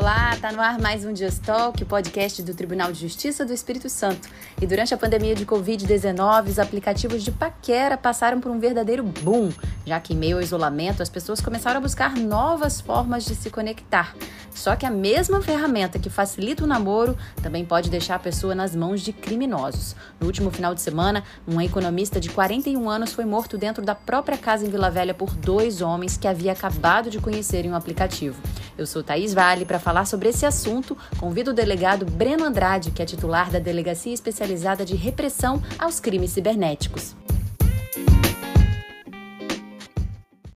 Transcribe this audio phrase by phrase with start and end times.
[0.00, 3.52] Olá, tá no ar mais um Just Talk, o podcast do Tribunal de Justiça do
[3.52, 4.30] Espírito Santo.
[4.58, 9.50] E durante a pandemia de Covid-19, os aplicativos de paquera passaram por um verdadeiro boom,
[9.84, 13.50] já que em meio ao isolamento as pessoas começaram a buscar novas formas de se
[13.50, 14.16] conectar.
[14.54, 18.74] Só que a mesma ferramenta que facilita o namoro também pode deixar a pessoa nas
[18.74, 19.94] mãos de criminosos.
[20.18, 24.38] No último final de semana, um economista de 41 anos foi morto dentro da própria
[24.38, 28.40] casa em Vila Velha por dois homens que havia acabado de conhecer em um aplicativo.
[28.80, 30.96] Eu sou Thaís Vale para falar sobre esse assunto.
[31.18, 36.30] Convido o delegado Breno Andrade, que é titular da Delegacia Especializada de Repressão aos Crimes
[36.30, 37.14] Cibernéticos.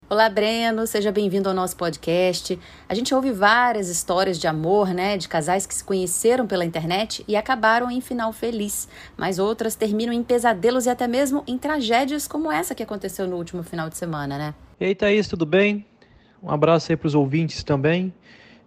[0.06, 2.58] Olá, Breno, seja bem-vindo ao nosso podcast.
[2.86, 7.24] A gente ouve várias histórias de amor, né, de casais que se conheceram pela internet
[7.26, 12.28] e acabaram em final feliz, mas outras terminam em pesadelos e até mesmo em tragédias
[12.28, 14.54] como essa que aconteceu no último final de semana, né?
[14.78, 15.86] E aí, Thaís, tudo bem?
[16.42, 18.12] Um abraço aí para os ouvintes também.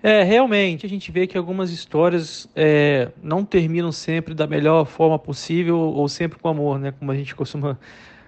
[0.02, 5.18] É, realmente, a gente vê que algumas histórias é, não terminam sempre da melhor forma
[5.18, 6.92] possível ou sempre com amor, né?
[6.92, 7.80] Como a gente costuma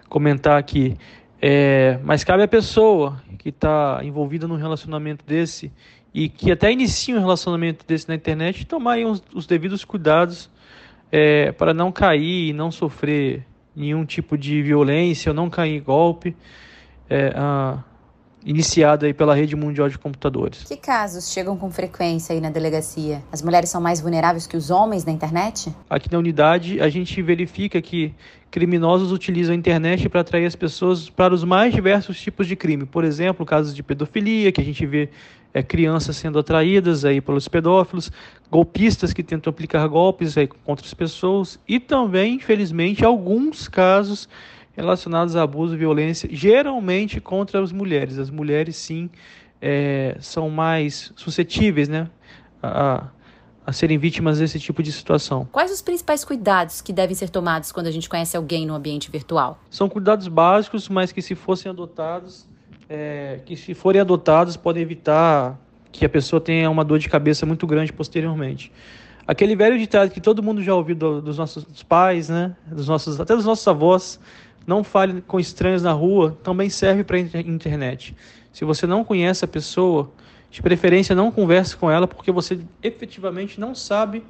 [0.07, 0.95] comentar aqui.
[1.41, 5.71] É, mas cabe à pessoa que está envolvida num relacionamento desse
[6.13, 10.49] e que até inicia um relacionamento desse na internet tomar os, os, devidos cuidados
[11.11, 15.83] é, para não cair e não sofrer nenhum tipo de violência ou não cair em
[15.83, 16.33] golpe.
[17.09, 17.33] É,
[18.45, 20.63] iniciada aí pela rede mundial de computadores.
[20.63, 23.23] Que casos chegam com frequência aí na delegacia?
[23.31, 25.73] As mulheres são mais vulneráveis que os homens na internet?
[25.89, 28.13] Aqui na unidade a gente verifica que
[28.51, 32.85] criminosos utilizam a internet para atrair as pessoas para os mais diversos tipos de crime.
[32.85, 35.09] Por exemplo, casos de pedofilia, que a gente vê
[35.51, 38.11] é, crianças sendo atraídas aí pelos pedófilos,
[38.51, 44.29] golpistas que tentam aplicar golpes aí contra as pessoas e também, infelizmente, alguns casos
[44.75, 48.19] relacionados a abuso e violência, geralmente contra as mulheres.
[48.19, 49.09] As mulheres, sim,
[49.61, 52.09] é, são mais suscetíveis né,
[52.61, 53.07] a,
[53.65, 55.47] a serem vítimas desse tipo de situação.
[55.51, 59.09] Quais os principais cuidados que devem ser tomados quando a gente conhece alguém no ambiente
[59.09, 59.59] virtual?
[59.69, 62.47] São cuidados básicos, mas que se fossem adotados,
[62.89, 65.59] é, que se forem adotados, podem evitar
[65.91, 68.71] que a pessoa tenha uma dor de cabeça muito grande posteriormente.
[69.27, 73.19] Aquele velho ditado que todo mundo já ouviu do, dos nossos pais, né, dos nossos,
[73.19, 74.19] até dos nossos avós,
[74.65, 78.15] não fale com estranhos na rua também serve para a internet.
[78.51, 80.11] Se você não conhece a pessoa,
[80.49, 84.23] de preferência não converse com ela, porque você efetivamente não sabe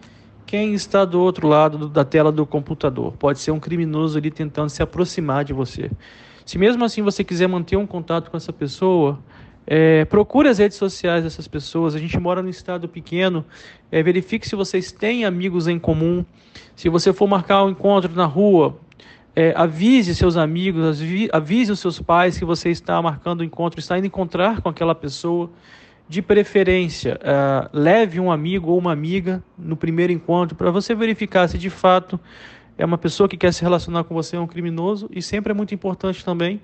[0.45, 3.13] quem está do outro lado da tela do computador.
[3.13, 5.89] Pode ser um criminoso ali tentando se aproximar de você.
[6.45, 9.19] Se mesmo assim você quiser manter um contato com essa pessoa,
[9.65, 11.95] é, procure as redes sociais dessas pessoas.
[11.95, 13.43] A gente mora num estado pequeno.
[13.91, 16.23] É, verifique se vocês têm amigos em comum.
[16.75, 18.77] Se você for marcar um encontro na rua,
[19.35, 21.01] é, avise seus amigos,
[21.33, 24.95] avise os seus pais que você está marcando o encontro, está indo encontrar com aquela
[24.95, 25.49] pessoa.
[26.07, 31.47] De preferência, é, leve um amigo ou uma amiga no primeiro encontro para você verificar
[31.47, 32.19] se de fato
[32.77, 35.09] é uma pessoa que quer se relacionar com você, é um criminoso.
[35.11, 36.61] E sempre é muito importante também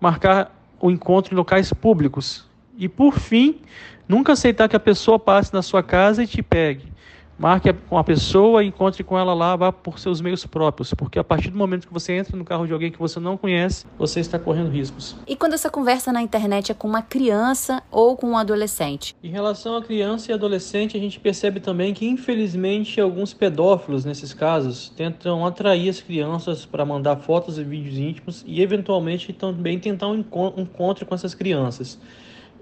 [0.00, 2.46] marcar o encontro em locais públicos.
[2.78, 3.60] E por fim,
[4.06, 6.92] nunca aceitar que a pessoa passe na sua casa e te pegue.
[7.38, 11.24] Marque com a pessoa, encontre com ela lá, vá por seus meios próprios, porque a
[11.24, 14.20] partir do momento que você entra no carro de alguém que você não conhece, você
[14.20, 15.14] está correndo riscos.
[15.26, 19.14] E quando essa conversa na internet é com uma criança ou com um adolescente?
[19.22, 24.32] Em relação a criança e adolescente, a gente percebe também que, infelizmente, alguns pedófilos, nesses
[24.32, 30.08] casos, tentam atrair as crianças para mandar fotos e vídeos íntimos e, eventualmente, também tentar
[30.08, 30.24] um
[30.56, 31.98] encontro com essas crianças.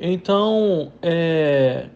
[0.00, 1.86] Então, é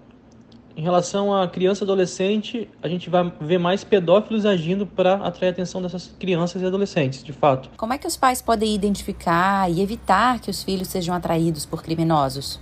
[0.78, 5.48] em relação à criança e adolescente, a gente vai ver mais pedófilos agindo para atrair
[5.48, 7.68] a atenção dessas crianças e adolescentes, de fato.
[7.76, 11.82] Como é que os pais podem identificar e evitar que os filhos sejam atraídos por
[11.82, 12.60] criminosos?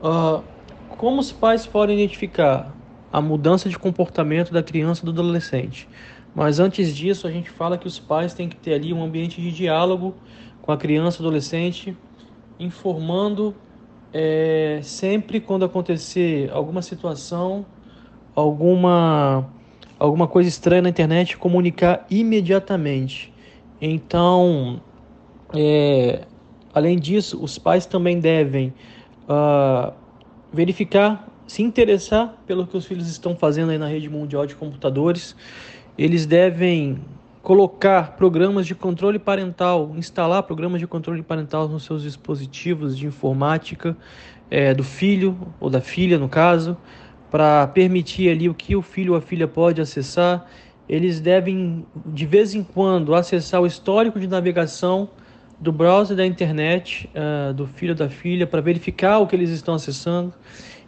[0.00, 0.42] Uh,
[0.98, 2.74] como os pais podem identificar
[3.12, 5.88] a mudança de comportamento da criança e do adolescente?
[6.34, 9.40] Mas antes disso, a gente fala que os pais têm que ter ali um ambiente
[9.40, 10.16] de diálogo
[10.62, 11.96] com a criança e adolescente,
[12.58, 13.54] informando
[14.12, 17.64] é, sempre quando acontecer alguma situação,
[18.34, 19.48] alguma,
[19.98, 23.32] alguma coisa estranha na internet, comunicar imediatamente.
[23.80, 24.80] Então,
[25.54, 26.24] é,
[26.72, 28.72] além disso, os pais também devem
[29.28, 29.92] uh,
[30.52, 35.34] verificar, se interessar pelo que os filhos estão fazendo aí na rede mundial de computadores.
[35.98, 36.98] Eles devem
[37.42, 43.96] colocar programas de controle parental, instalar programas de controle parental nos seus dispositivos de informática
[44.48, 46.76] é, do filho ou da filha, no caso,
[47.30, 50.46] para permitir ali o que o filho ou a filha pode acessar.
[50.88, 55.08] Eles devem, de vez em quando, acessar o histórico de navegação
[55.58, 59.50] do browser da internet uh, do filho ou da filha para verificar o que eles
[59.50, 60.32] estão acessando.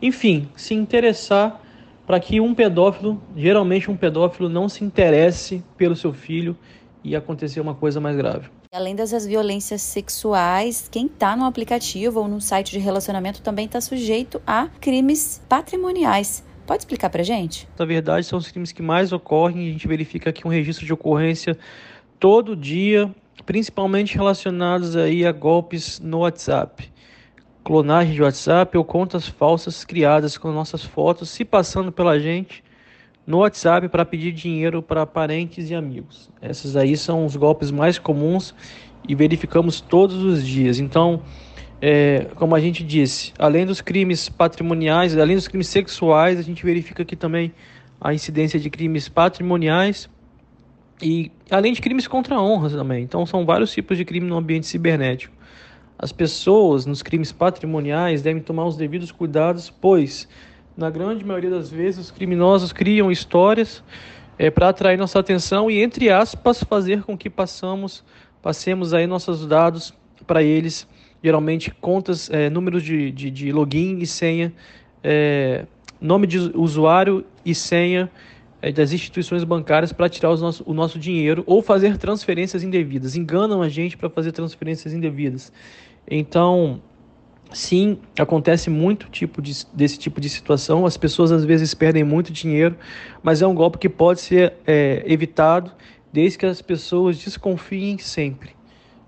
[0.02, 1.63] Enfim, se interessar
[2.06, 6.56] para que um pedófilo, geralmente um pedófilo, não se interesse pelo seu filho
[7.02, 8.48] e acontecer uma coisa mais grave.
[8.72, 13.80] Além dessas violências sexuais, quem está no aplicativo ou no site de relacionamento também está
[13.80, 16.44] sujeito a crimes patrimoniais.
[16.66, 17.68] Pode explicar para gente?
[17.78, 19.68] Na verdade, são os crimes que mais ocorrem.
[19.68, 21.56] A gente verifica aqui um registro de ocorrência
[22.18, 23.14] todo dia,
[23.44, 26.90] principalmente relacionados aí a golpes no WhatsApp.
[27.64, 32.62] Clonagem de WhatsApp ou contas falsas criadas com nossas fotos se passando pela gente
[33.26, 36.30] no WhatsApp para pedir dinheiro para parentes e amigos.
[36.42, 38.54] Esses aí são os golpes mais comuns
[39.08, 40.78] e verificamos todos os dias.
[40.78, 41.22] Então,
[41.80, 46.62] é, como a gente disse, além dos crimes patrimoniais, além dos crimes sexuais, a gente
[46.64, 47.50] verifica aqui também
[47.98, 50.08] a incidência de crimes patrimoniais
[51.02, 53.02] e além de crimes contra a honra também.
[53.02, 55.34] Então, são vários tipos de crime no ambiente cibernético.
[55.98, 60.28] As pessoas nos crimes patrimoniais devem tomar os devidos cuidados, pois
[60.76, 63.82] na grande maioria das vezes, os criminosos criam histórias
[64.36, 68.04] é, para atrair nossa atenção e, entre aspas, fazer com que passamos,
[68.42, 69.94] passemos aí nossos dados
[70.26, 70.86] para eles,
[71.22, 74.52] geralmente contas, é, números de, de, de, login e senha,
[75.02, 75.64] é,
[76.00, 78.10] nome de usuário e senha
[78.72, 83.16] das instituições bancárias para tirar os nosso, o nosso dinheiro ou fazer transferências indevidas.
[83.16, 85.52] Enganam a gente para fazer transferências indevidas.
[86.08, 86.80] Então,
[87.52, 90.84] Sim, acontece muito tipo de, desse tipo de situação.
[90.84, 92.76] As pessoas às vezes perdem muito dinheiro,
[93.22, 95.70] mas é um golpe que pode ser é, evitado
[96.12, 98.50] desde que as pessoas desconfiem sempre.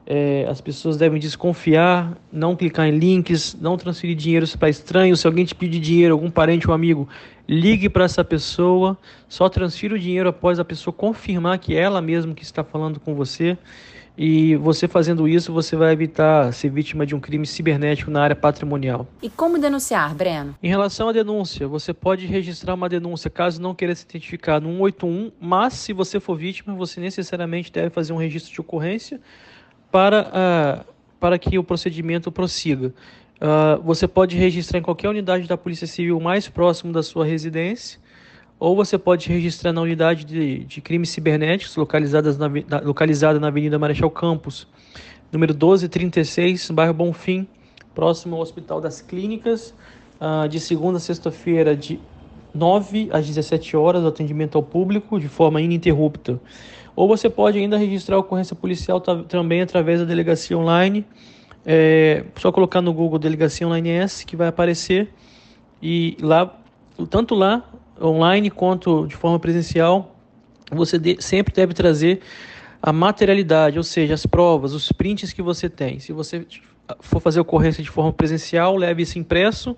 [0.06, 5.20] É, as pessoas devem desconfiar, não clicar em links, não transferir dinheiro para estranhos.
[5.20, 7.08] Se alguém te pedir dinheiro, algum parente ou amigo,
[7.48, 8.96] ligue para essa pessoa.
[9.28, 13.00] Só transfira o dinheiro após a pessoa confirmar que é ela mesma que está falando
[13.00, 13.58] com você.
[14.18, 18.34] E você fazendo isso, você vai evitar ser vítima de um crime cibernético na área
[18.34, 19.06] patrimonial.
[19.20, 20.56] E como denunciar, Breno?
[20.62, 24.70] Em relação à denúncia, você pode registrar uma denúncia caso não queira se identificar no
[24.70, 29.20] 181, mas se você for vítima, você necessariamente deve fazer um registro de ocorrência
[29.96, 32.92] para, uh, para que o procedimento prossiga.
[33.40, 37.98] Uh, você pode registrar em qualquer unidade da Polícia Civil mais próximo da sua residência
[38.60, 43.48] ou você pode registrar na unidade de, de crimes cibernéticos localizadas na, na, localizada na
[43.48, 44.68] Avenida Marechal Campos,
[45.32, 47.48] número 1236, bairro Bonfim,
[47.94, 49.74] próximo ao Hospital das Clínicas,
[50.20, 51.98] uh, de segunda a sexta-feira, de
[52.56, 56.40] 9 às 17 horas, atendimento ao público de forma ininterrupta.
[56.94, 61.04] Ou você pode ainda registrar a ocorrência policial também através da delegacia online.
[61.64, 65.12] É, só colocar no Google Delegacia Online S que vai aparecer.
[65.82, 66.58] E lá,
[67.10, 67.68] tanto lá
[68.00, 70.16] online quanto de forma presencial,
[70.72, 72.20] você de, sempre deve trazer
[72.82, 75.98] a materialidade, ou seja, as provas, os prints que você tem.
[75.98, 76.46] Se você
[77.00, 79.76] for fazer ocorrência de forma presencial, leve isso impresso.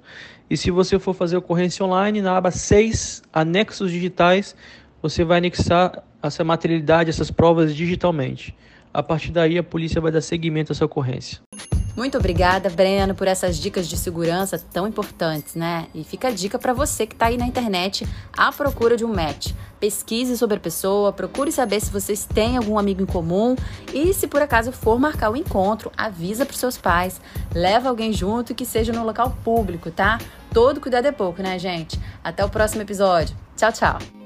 [0.51, 4.55] E se você for fazer ocorrência online, na aba 6, anexos digitais,
[5.01, 8.55] você vai anexar essa materialidade, essas provas digitalmente.
[8.93, 11.41] A partir daí, a polícia vai dar seguimento a essa ocorrência.
[11.99, 15.89] Muito obrigada, Breno, por essas dicas de segurança tão importantes, né?
[15.93, 18.07] E fica a dica para você que está aí na internet
[18.37, 19.51] à procura de um match.
[19.81, 23.57] Pesquise sobre a pessoa, procure saber se vocês têm algum amigo em comum
[23.93, 27.21] e se por acaso for marcar o um encontro, avisa para seus pais,
[27.53, 30.21] leva alguém junto que seja no local público, tá?
[30.55, 31.99] Todo cuidado é pouco, né, gente?
[32.23, 33.37] Até o próximo episódio.
[33.57, 34.18] Tchau, tchau.